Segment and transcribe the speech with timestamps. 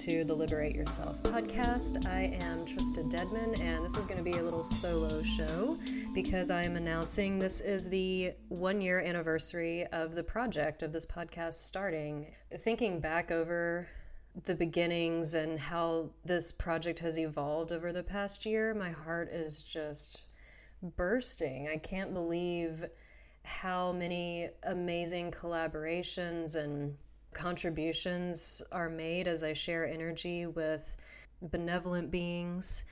[0.00, 2.06] To the Liberate Yourself podcast.
[2.06, 5.76] I am Trista Dedmon, and this is going to be a little solo show
[6.14, 11.04] because I am announcing this is the one year anniversary of the project of this
[11.04, 12.28] podcast starting.
[12.60, 13.88] Thinking back over
[14.46, 19.60] the beginnings and how this project has evolved over the past year, my heart is
[19.60, 20.22] just
[20.82, 21.68] bursting.
[21.68, 22.86] I can't believe
[23.42, 26.96] how many amazing collaborations and
[27.32, 30.96] contributions are made as I share energy with
[31.42, 32.84] benevolent beings.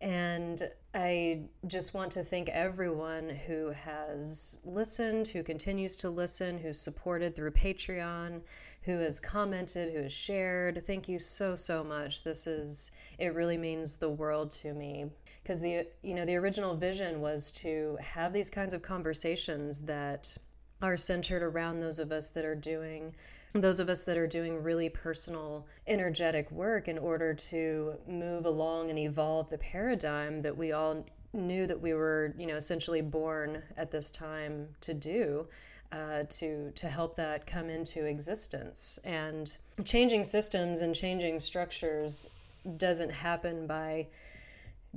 [0.00, 0.60] And
[0.94, 7.36] I just want to thank everyone who has listened, who continues to listen, who's supported
[7.36, 8.40] through Patreon,
[8.82, 10.82] who has commented, who has shared.
[10.86, 12.24] Thank you so, so much.
[12.24, 15.06] This is, it really means the world to me.
[15.42, 20.36] Because the, you know, the original vision was to have these kinds of conversations that
[20.80, 23.14] are centered around those of us that are doing
[23.54, 28.88] those of us that are doing really personal, energetic work in order to move along
[28.90, 33.62] and evolve the paradigm that we all knew that we were, you know, essentially born
[33.76, 35.46] at this time to do.
[35.90, 42.30] Uh, to to help that come into existence and changing systems and changing structures
[42.78, 44.06] doesn't happen by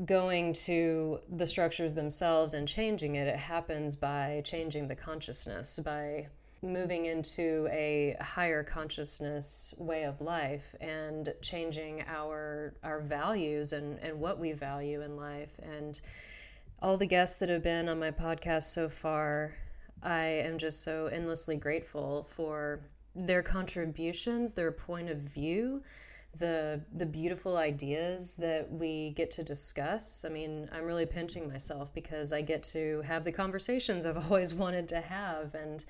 [0.06, 6.26] going to the structures themselves and changing it it happens by changing the consciousness by
[6.66, 14.20] moving into a higher consciousness way of life and changing our our values and, and
[14.20, 16.02] what we value in life and
[16.82, 19.56] all the guests that have been on my podcast so far
[20.04, 22.82] i am just so endlessly grateful for
[23.16, 25.82] their contributions their point of view
[26.38, 30.26] the the beautiful ideas that we get to discuss.
[30.26, 34.54] I mean, I'm really pinching myself because I get to have the conversations I've always
[34.54, 35.84] wanted to have and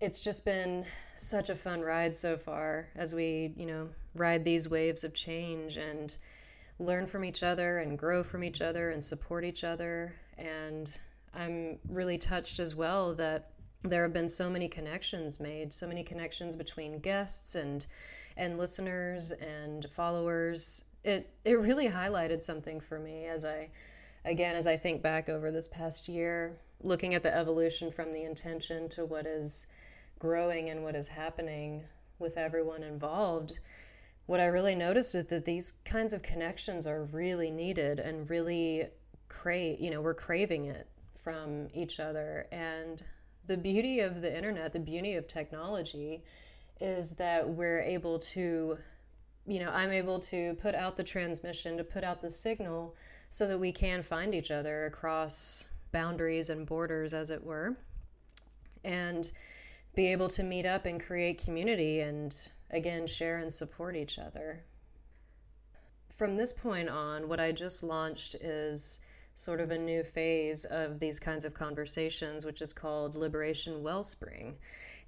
[0.00, 4.68] it's just been such a fun ride so far as we, you know, ride these
[4.68, 6.16] waves of change and
[6.78, 10.14] learn from each other and grow from each other and support each other.
[10.38, 10.98] And
[11.34, 13.50] I'm really touched as well that
[13.82, 17.86] there have been so many connections made, so many connections between guests and
[18.36, 20.84] and listeners and followers.
[21.04, 23.68] It it really highlighted something for me as I
[24.24, 28.24] again as I think back over this past year, looking at the evolution from the
[28.24, 29.66] intention to what is
[30.20, 31.82] growing and what is happening
[32.20, 33.58] with everyone involved,
[34.26, 38.86] what I really noticed is that these kinds of connections are really needed and really
[39.28, 40.86] crave, you know, we're craving it
[41.20, 42.46] from each other.
[42.52, 43.02] And
[43.46, 46.22] the beauty of the internet, the beauty of technology
[46.80, 48.78] is that we're able to,
[49.46, 52.94] you know, I'm able to put out the transmission, to put out the signal
[53.30, 57.76] so that we can find each other across boundaries and borders, as it were.
[58.84, 59.30] And
[59.94, 64.64] be able to meet up and create community and again share and support each other.
[66.16, 69.00] From this point on, what I just launched is
[69.34, 74.58] sort of a new phase of these kinds of conversations, which is called Liberation Wellspring.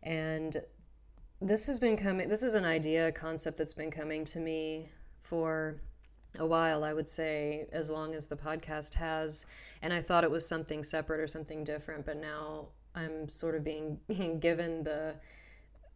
[0.03, 0.62] And
[1.41, 4.91] this has been coming, this is an idea, a concept that's been coming to me
[5.21, 5.81] for
[6.38, 9.44] a while, I would say, as long as the podcast has.
[9.82, 13.64] And I thought it was something separate or something different, but now I'm sort of
[13.64, 15.14] being, being given the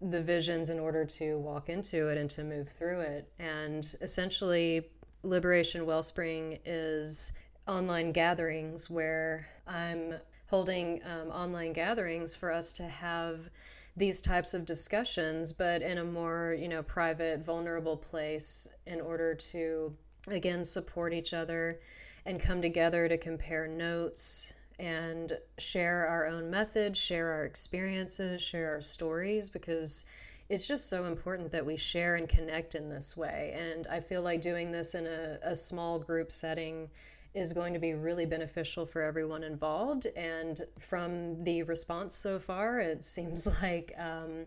[0.03, 3.33] the visions in order to walk into it and to move through it.
[3.39, 4.91] And essentially,
[5.23, 7.33] Liberation Wellspring is
[7.67, 10.15] online gatherings where I'm
[10.49, 13.49] holding um, online gatherings for us to have
[13.97, 19.35] these types of discussions, but in a more you know private, vulnerable place in order
[19.35, 19.97] to
[20.29, 21.81] again support each other
[22.27, 28.73] and come together to compare notes and share our own methods, share our experiences, share
[28.75, 30.05] our stories because
[30.49, 33.55] it's just so important that we share and connect in this way.
[33.59, 36.89] And I feel like doing this in a, a small group setting
[37.35, 40.07] is going to be really beneficial for everyone involved.
[40.17, 44.47] And from the response so far, it seems like um,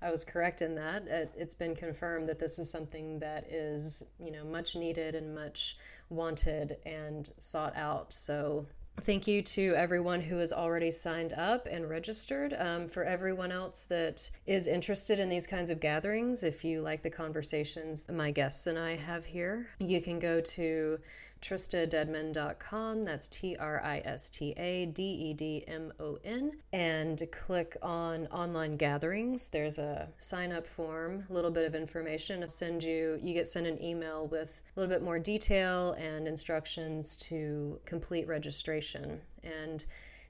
[0.00, 1.06] I was correct in that.
[1.06, 5.34] It, it's been confirmed that this is something that is, you know, much needed and
[5.34, 5.76] much
[6.08, 8.12] wanted and sought out.
[8.12, 8.66] So
[9.02, 12.54] Thank you to everyone who has already signed up and registered.
[12.58, 17.02] Um, for everyone else that is interested in these kinds of gatherings, if you like
[17.02, 20.98] the conversations my guests and I have here, you can go to
[21.44, 23.04] tristadedmon.com.
[23.04, 26.52] That's T R I S T A D E D M O N.
[26.72, 29.50] And click on online gatherings.
[29.50, 32.42] There's a sign up form, a little bit of information.
[32.42, 36.26] I'll send you, you get sent an email with a little bit more detail and
[36.26, 39.20] instructions to complete registration.
[39.42, 39.84] And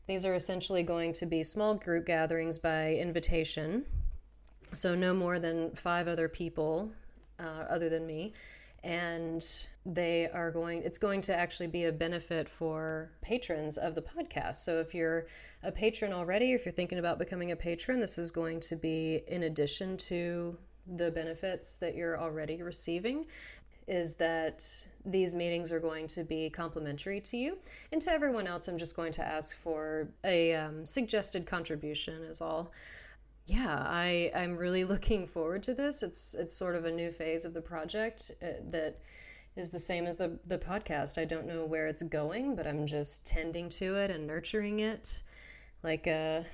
[0.09, 3.85] these are essentially going to be small group gatherings by invitation.
[4.73, 6.91] So, no more than five other people
[7.39, 8.33] uh, other than me
[8.85, 14.03] and they are going it's going to actually be a benefit for patrons of the
[14.03, 14.57] podcast.
[14.57, 15.27] So if you're
[15.63, 19.23] a patron already if you're thinking about becoming a patron this is going to be
[19.27, 20.57] in addition to
[20.97, 23.27] the benefits that you're already receiving
[23.87, 24.65] is that
[25.05, 27.59] these meetings are going to be complimentary to you.
[27.93, 32.41] And to everyone else i'm just going to ask for a um, suggested contribution is
[32.41, 32.71] all
[33.47, 36.03] yeah, I I'm really looking forward to this.
[36.03, 39.01] It's it's sort of a new phase of the project uh, that
[39.57, 41.19] is the same as the the podcast.
[41.19, 45.23] I don't know where it's going, but I'm just tending to it and nurturing it
[45.83, 46.47] like a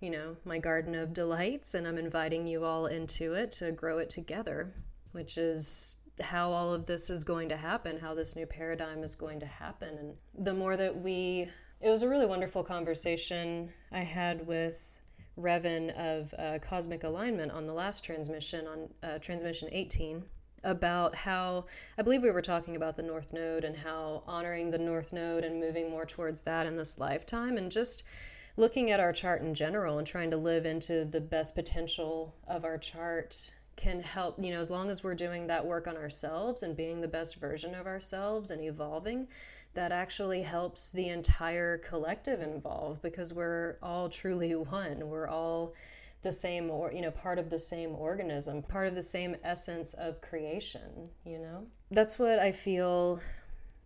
[0.00, 3.98] you know, my garden of delights and I'm inviting you all into it to grow
[3.98, 4.72] it together,
[5.10, 9.14] which is how all of this is going to happen, how this new paradigm is
[9.14, 9.98] going to happen.
[9.98, 11.48] And the more that we
[11.80, 14.97] it was a really wonderful conversation I had with
[15.38, 20.24] Revan of uh, Cosmic Alignment on the last transmission, on uh, transmission 18,
[20.64, 24.78] about how I believe we were talking about the North Node and how honoring the
[24.78, 28.02] North Node and moving more towards that in this lifetime and just
[28.56, 32.64] looking at our chart in general and trying to live into the best potential of
[32.64, 36.64] our chart can help, you know, as long as we're doing that work on ourselves
[36.64, 39.28] and being the best version of ourselves and evolving
[39.78, 45.08] that actually helps the entire collective involved because we're all truly one.
[45.08, 45.72] We're all
[46.22, 49.94] the same or you know part of the same organism part of the same essence
[49.94, 53.20] of creation you know that's what i feel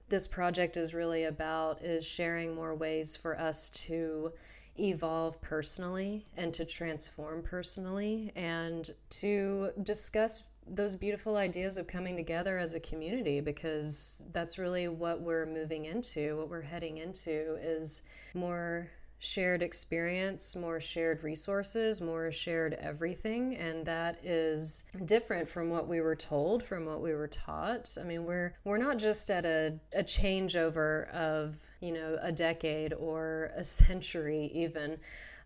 [0.08, 4.32] this project is really about is sharing more ways for us to
[4.80, 12.58] evolve personally and to transform personally and to discuss those beautiful ideas of coming together
[12.58, 16.36] as a community because that's really what we're moving into.
[16.36, 18.02] What we're heading into is
[18.34, 18.88] more
[19.18, 23.54] shared experience, more shared resources, more shared everything.
[23.56, 27.96] And that is different from what we were told, from what we were taught.
[28.00, 32.92] I mean, we're we're not just at a, a changeover of, you know, a decade
[32.94, 34.98] or a century even.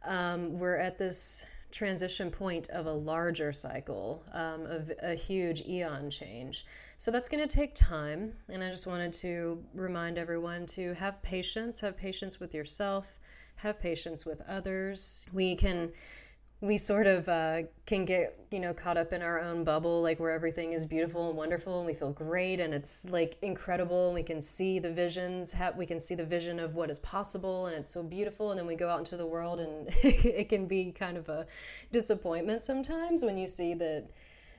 [0.07, 1.45] Um, we're at this
[1.77, 6.65] transition point of a larger cycle, um, of a huge eon change.
[6.97, 8.33] So that's going to take time.
[8.49, 13.07] And I just wanted to remind everyone to have patience, have patience with yourself,
[13.57, 15.27] have patience with others.
[15.35, 15.93] We can
[16.61, 20.19] we sort of uh, can get you know caught up in our own bubble like
[20.19, 24.15] where everything is beautiful and wonderful and we feel great and it's like incredible and
[24.15, 27.77] we can see the visions we can see the vision of what is possible and
[27.77, 28.51] it's so beautiful.
[28.51, 31.47] And then we go out into the world and it can be kind of a
[31.93, 34.09] disappointment sometimes when you see that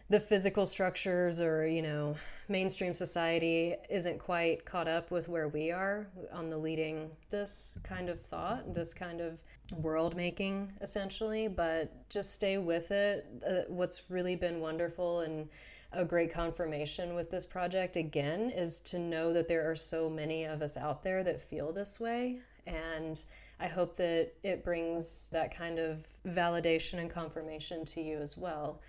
[0.10, 2.16] the physical structures or you know
[2.48, 8.10] mainstream society isn't quite caught up with where we are on the leading this kind
[8.10, 9.38] of thought this kind of
[9.80, 15.50] world making essentially but just stay with it uh, what's really been wonderful and
[15.94, 20.46] a great confirmation with this project again is to know that there are so many
[20.46, 23.24] of us out there that feel this way and
[23.60, 28.80] I hope that it brings that kind of validation and confirmation to you as well.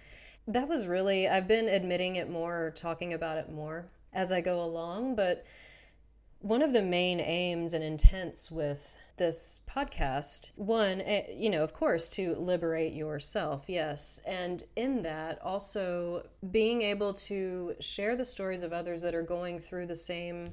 [0.48, 4.60] That was really, I've been admitting it more, talking about it more as I go
[4.60, 5.44] along, but
[6.40, 11.72] one of the main aims and intents with this podcast one eh, you know of
[11.72, 14.20] course to liberate yourself yes.
[14.26, 19.58] And in that also being able to share the stories of others that are going
[19.58, 20.46] through the same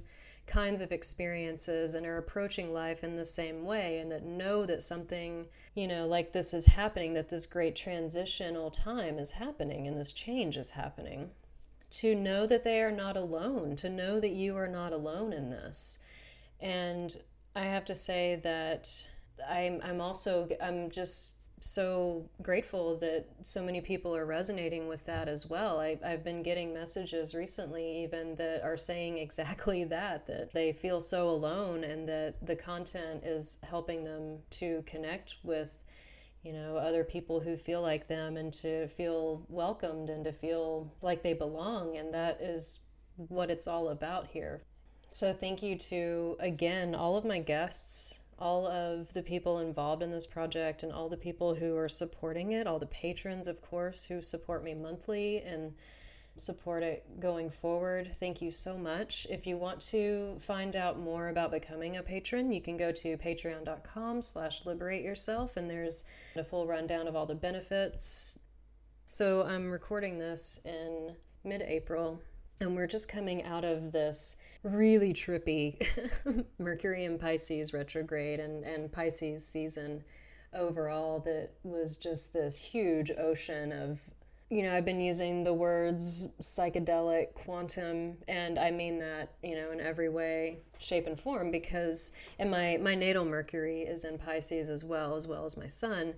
[0.48, 4.84] kinds of experiences and are approaching life in the same way and that know that
[4.84, 9.98] something you know like this is happening that this great transitional time is happening and
[9.98, 11.32] this change is happening
[11.96, 15.50] to know that they are not alone to know that you are not alone in
[15.50, 16.00] this.
[16.60, 17.16] And
[17.56, 19.08] I have to say that
[19.48, 21.36] I'm I'm also I'm just
[21.66, 25.80] so grateful that so many people are resonating with that as well.
[25.80, 31.02] I, have been getting messages recently, even that are saying exactly that that they feel
[31.02, 35.84] so alone and that the content is helping them to connect with
[36.44, 40.92] you know other people who feel like them and to feel welcomed and to feel
[41.02, 42.80] like they belong and that is
[43.18, 44.62] what it's all about here
[45.16, 50.12] so, thank you to, again, all of my guests all of the people involved in
[50.12, 54.06] this project and all the people who are supporting it, all the patrons, of course,
[54.06, 55.74] who support me monthly and
[56.38, 58.12] support it going forward.
[58.16, 59.26] Thank you so much.
[59.30, 63.18] If you want to find out more about becoming a patron, you can go to
[63.18, 66.04] patreon.com slash liberate yourself and there's
[66.36, 68.38] a full rundown of all the benefits.
[69.08, 71.16] So I'm recording this in
[71.46, 72.20] mid-April
[72.60, 75.86] and we're just coming out of this really trippy
[76.60, 80.04] Mercury and Pisces retrograde and, and Pisces season
[80.54, 84.00] overall that was just this huge ocean of
[84.50, 89.72] you know, I've been using the words psychedelic, quantum, and I mean that, you know,
[89.72, 94.70] in every way, shape, and form because and my, my natal Mercury is in Pisces
[94.70, 96.14] as well, as well as my sun.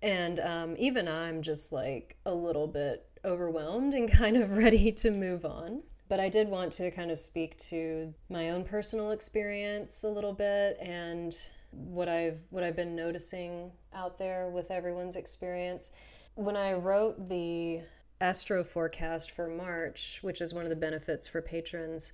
[0.00, 5.10] And um, even I'm just like a little bit overwhelmed and kind of ready to
[5.10, 5.82] move on.
[6.08, 10.32] But I did want to kind of speak to my own personal experience a little
[10.32, 11.36] bit and
[11.72, 15.90] what I've what I've been noticing out there with everyone's experience
[16.36, 17.80] when I wrote the
[18.20, 22.12] astro forecast for March, which is one of the benefits for patrons,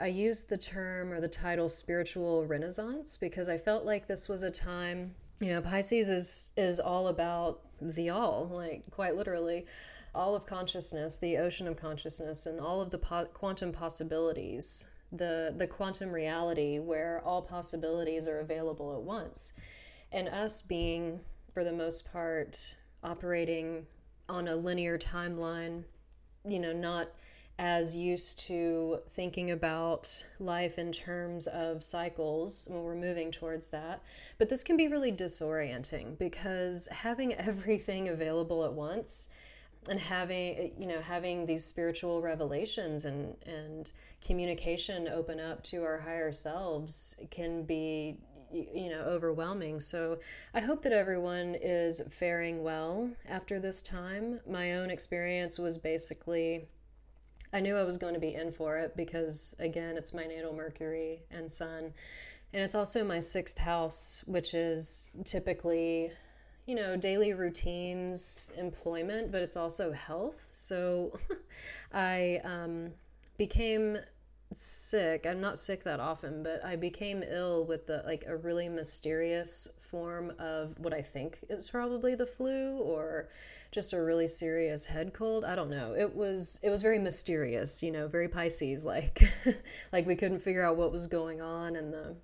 [0.00, 4.42] I used the term or the title spiritual renaissance because I felt like this was
[4.42, 9.66] a time, you know, Pisces is is all about the all, like quite literally,
[10.18, 15.54] all of consciousness, the ocean of consciousness and all of the po- quantum possibilities, the
[15.56, 19.52] the quantum reality where all possibilities are available at once.
[20.10, 21.20] And us being
[21.54, 23.86] for the most part operating
[24.28, 25.84] on a linear timeline,
[26.44, 27.08] you know, not
[27.60, 34.02] as used to thinking about life in terms of cycles when we're moving towards that.
[34.36, 39.30] But this can be really disorienting because having everything available at once
[39.88, 43.92] and having eh, you know having these spiritual revelations and and
[44.24, 48.18] communication open up to our higher selves can be
[48.52, 49.80] you know overwhelming.
[49.80, 50.18] So
[50.54, 54.40] i hope that everyone is faring well after this time.
[54.48, 56.68] My own experience was basically
[57.52, 60.52] i knew i was going to be in for it because again it's my natal
[60.54, 61.92] mercury and sun.
[62.50, 66.10] And it's also my sixth house which is typically
[66.68, 71.18] you know daily routines employment but it's also health so
[71.92, 72.92] i um,
[73.38, 73.98] became
[74.52, 75.26] sick.
[75.26, 79.68] I'm not sick that often, but I became ill with the like a really mysterious
[79.80, 83.28] form of what I think is probably the flu or
[83.70, 85.44] just a really serious head cold.
[85.44, 85.94] I don't know.
[85.94, 89.22] It was it was very mysterious, you know, very Pisces like
[89.92, 92.16] like we couldn't figure out what was going on and the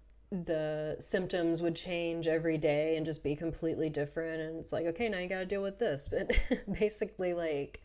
[0.47, 5.09] the symptoms would change every day and just be completely different and it's like okay
[5.09, 6.31] now you got to deal with this but
[6.81, 7.81] basically like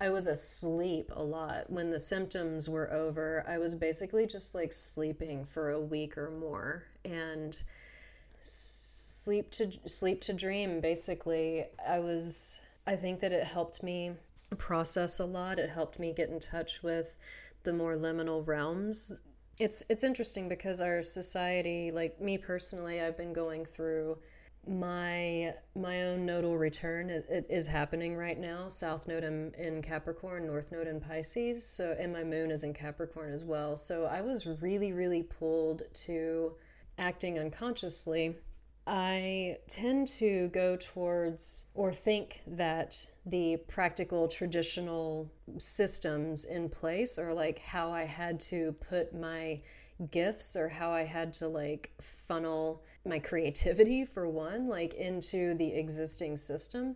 [0.00, 1.70] I was asleep a lot.
[1.70, 6.30] When the symptoms were over, I was basically just like sleeping for a week or
[6.30, 7.62] more and
[8.40, 11.64] sleep to sleep to dream basically.
[11.86, 14.12] I was I think that it helped me
[14.58, 15.58] process a lot.
[15.58, 17.18] It helped me get in touch with
[17.62, 19.18] the more liminal realms.
[19.58, 24.18] It's it's interesting because our society, like me personally, I've been going through
[24.68, 27.08] my my own nodal return.
[27.08, 28.68] It, it is happening right now.
[28.68, 31.66] South node in, in capricorn north node in pisces.
[31.66, 33.76] So and my moon is in capricorn as well.
[33.76, 36.52] So i was really really pulled to
[36.98, 38.36] acting unconsciously.
[38.86, 45.28] I tend to go towards or think that the practical traditional
[45.58, 49.60] systems in place or like how i had to put my
[50.10, 55.74] gifts or how i had to like funnel my creativity for one like into the
[55.74, 56.94] existing system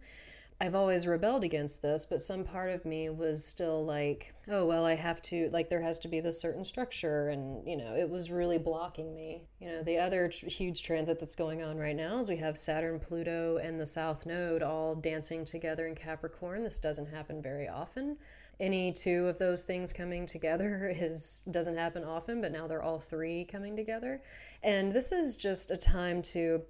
[0.62, 4.84] I've always rebelled against this, but some part of me was still like, oh, well,
[4.84, 7.30] I have to, like, there has to be this certain structure.
[7.30, 9.44] And, you know, it was really blocking me.
[9.58, 12.58] You know, the other tr- huge transit that's going on right now is we have
[12.58, 16.62] Saturn, Pluto, and the South Node all dancing together in Capricorn.
[16.62, 18.18] This doesn't happen very often
[18.60, 23.00] any two of those things coming together is doesn't happen often but now they're all
[23.00, 24.20] three coming together
[24.62, 26.60] and this is just a time to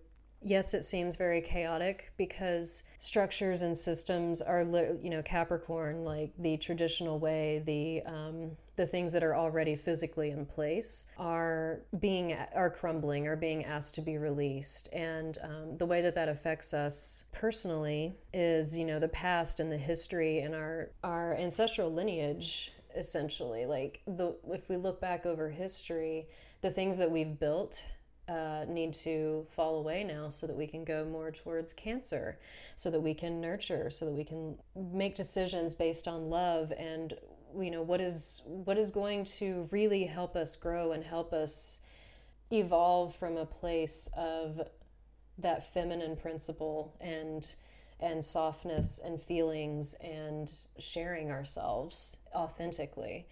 [0.43, 4.63] yes, it seems very chaotic because structures and systems are,
[5.03, 10.31] you know, Capricorn, like the traditional way, the um, the things that are already physically
[10.31, 15.87] in place are being are crumbling, are being asked to be released, and um, the
[15.87, 20.55] way that that affects us personally is, you know, the past and the history and
[20.55, 23.67] our our ancestral lineage essentially.
[23.67, 26.27] Like the if we look back over history
[26.61, 27.87] the things that we've built
[28.31, 32.39] uh, need to fall away now so that we can go more towards cancer,
[32.77, 34.57] so that we can nurture, so that we can
[34.93, 37.15] make decisions based on love and
[37.59, 41.81] you know what is what is going to really help us grow and help us
[42.53, 44.61] evolve from a place of
[45.39, 47.57] that feminine principle and
[47.99, 53.27] and softness and feelings and sharing ourselves authentically.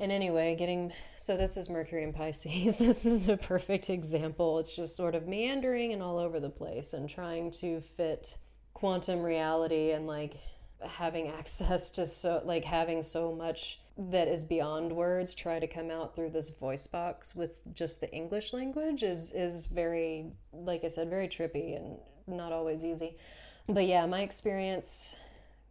[0.00, 2.78] And anyway, getting so this is Mercury in Pisces.
[2.78, 4.58] This is a perfect example.
[4.58, 8.38] It's just sort of meandering and all over the place and trying to fit
[8.72, 10.36] quantum reality and like
[10.82, 15.90] having access to so like having so much that is beyond words try to come
[15.90, 20.88] out through this voice box with just the English language is is very like I
[20.88, 23.18] said very trippy and not always easy.
[23.68, 25.14] But yeah, my experience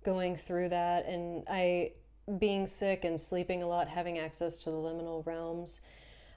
[0.04, 1.94] going through that and I
[2.38, 5.82] being sick and sleeping a lot, having access to the liminal realms,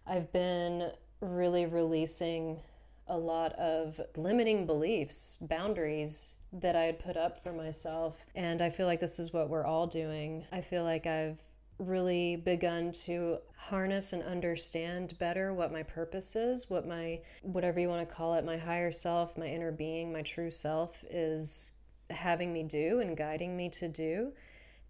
[0.06, 2.60] I've been really releasing
[3.08, 8.24] a lot of limiting beliefs, boundaries that I had put up for myself.
[8.34, 10.44] And I feel like this is what we're all doing.
[10.52, 11.38] I feel like I've
[11.78, 17.88] really begun to harness and understand better what my purpose is, what my, whatever you
[17.88, 21.72] want to call it, my higher self, my inner being, my true self is
[22.10, 24.32] having me do and guiding me to do.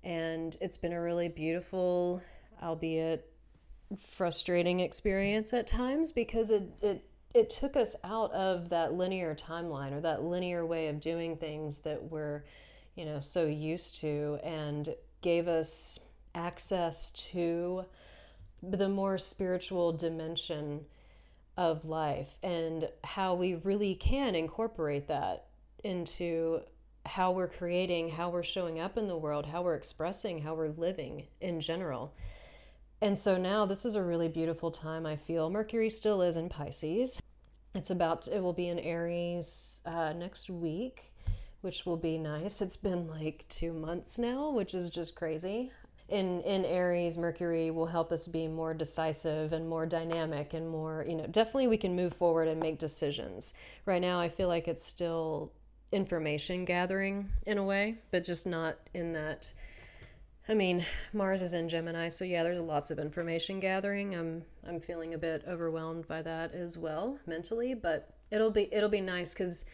[0.04, 2.22] And it's been a really beautiful,
[2.62, 3.28] albeit
[4.00, 7.04] frustrating experience at times because it, it
[7.34, 11.80] it took us out of that linear timeline or that linear way of doing things
[11.80, 12.42] that we're
[12.94, 15.98] you know so used to and gave us
[16.34, 17.84] access to
[18.62, 20.84] the more spiritual dimension
[21.56, 25.46] of life and how we really can incorporate that
[25.84, 26.60] into
[27.06, 30.68] how we're creating, how we're showing up in the world, how we're expressing, how we're
[30.68, 32.14] living in general.
[33.00, 35.50] And so now this is a really beautiful time, I feel.
[35.50, 37.20] Mercury still is in Pisces.
[37.74, 41.12] It's about, it will be in Aries uh, next week,
[41.62, 42.62] which will be nice.
[42.62, 45.72] It's been like two months now, which is just crazy.
[46.08, 51.04] In, in Aries, Mercury will help us be more decisive and more dynamic and more,
[51.08, 53.54] you know, definitely we can move forward and make decisions.
[53.86, 55.52] Right now, I feel like it's still
[55.92, 59.52] information gathering in a way, but just not in that.
[60.48, 64.14] I mean, Mars is in Gemini, so yeah, there's lots of information gathering.
[64.14, 68.88] I'm I'm feeling a bit overwhelmed by that as well mentally, but it'll be it'll
[68.88, 69.64] be nice cuz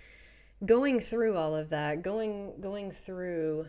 [0.67, 3.67] going through all of that, going going through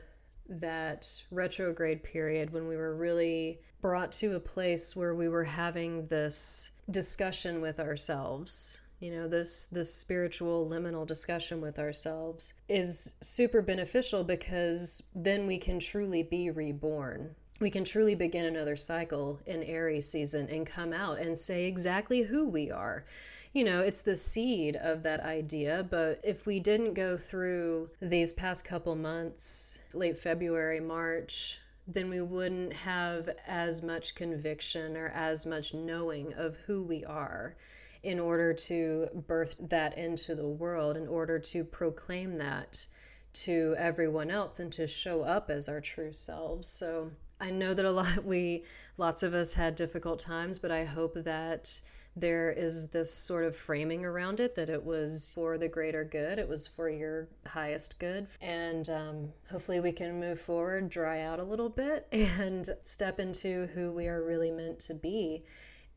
[0.49, 6.07] that retrograde period when we were really brought to a place where we were having
[6.07, 13.61] this discussion with ourselves you know this this spiritual liminal discussion with ourselves is super
[13.61, 19.63] beneficial because then we can truly be reborn we can truly begin another cycle in
[19.63, 23.05] Aries season and come out and say exactly who we are.
[23.51, 28.31] You know, it's the seed of that idea, but if we didn't go through these
[28.31, 35.45] past couple months, late February, March, then we wouldn't have as much conviction or as
[35.45, 37.55] much knowing of who we are
[38.03, 42.85] in order to birth that into the world, in order to proclaim that
[43.31, 46.67] to everyone else and to show up as our true selves.
[46.67, 48.63] So I know that a lot we
[48.97, 51.81] lots of us had difficult times, but I hope that
[52.15, 56.39] there is this sort of framing around it that it was for the greater good,
[56.39, 58.27] it was for your highest good.
[58.41, 63.67] And um, hopefully, we can move forward, dry out a little bit, and step into
[63.67, 65.43] who we are really meant to be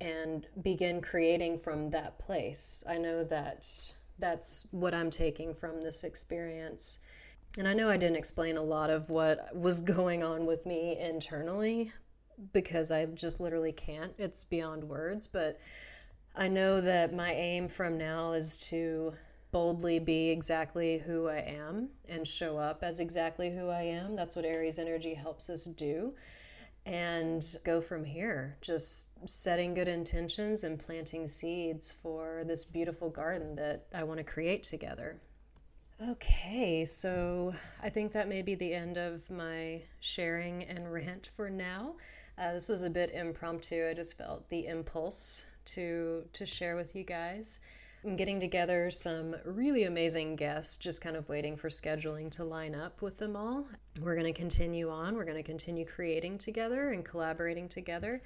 [0.03, 2.83] and begin creating from that place.
[2.89, 3.71] I know that
[4.19, 6.99] that's what I'm taking from this experience.
[7.57, 10.99] And I know I didn't explain a lot of what was going on with me
[10.99, 11.93] internally
[12.53, 14.13] because I just literally can't.
[14.19, 15.29] It's beyond words.
[15.29, 15.61] But
[16.35, 19.15] I know that my aim from now is to
[19.53, 24.17] boldly be exactly who I am and show up as exactly who I am.
[24.17, 26.15] That's what Aries energy helps us do
[26.85, 28.57] and go from here.
[28.61, 34.25] Just setting good intentions and planting seeds for this beautiful garden that I want to
[34.25, 35.21] create together.
[36.11, 41.49] Okay, so I think that may be the end of my sharing and rant for
[41.49, 41.95] now.
[42.37, 43.87] Uh, this was a bit impromptu.
[43.89, 47.61] I just felt the impulse to to share with you guys.
[48.05, 52.75] I'm getting together some really amazing guests, just kind of waiting for scheduling to line
[52.75, 53.69] up with them all.
[54.01, 55.15] We're going to continue on.
[55.15, 58.21] We're going to continue creating together and collaborating together.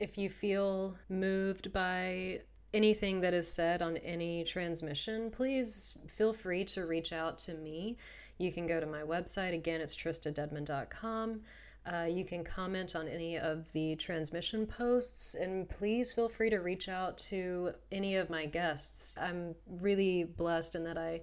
[0.00, 2.40] If you feel moved by
[2.72, 7.96] anything that is said on any transmission, please feel free to reach out to me.
[8.38, 9.54] You can go to my website.
[9.54, 11.42] Again, it's tristadedmon.com.
[11.90, 16.58] Uh, you can comment on any of the transmission posts, and please feel free to
[16.58, 19.16] reach out to any of my guests.
[19.20, 21.20] I'm really blessed in that I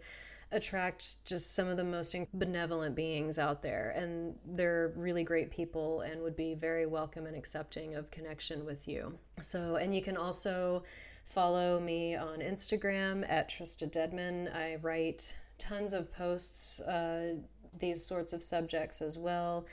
[0.52, 6.02] attract just some of the most benevolent beings out there, and they're really great people
[6.02, 9.18] and would be very welcome and accepting of connection with you.
[9.40, 10.84] So, and you can also
[11.32, 14.54] Follow me on Instagram at Trista Dedmon.
[14.54, 17.36] I write tons of posts, uh,
[17.80, 19.66] these sorts of subjects as well.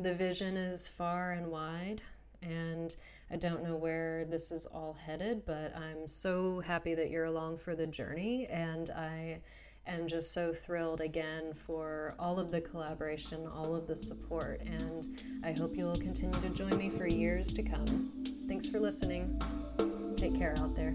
[0.00, 2.02] The vision is far and wide,
[2.40, 2.94] and
[3.32, 7.58] I don't know where this is all headed, but I'm so happy that you're along
[7.58, 9.40] for the journey, and I
[9.88, 15.20] am just so thrilled again for all of the collaboration, all of the support, and
[15.42, 18.12] I hope you will continue to join me for years to come.
[18.46, 19.42] Thanks for listening.
[20.16, 20.92] Take care out there.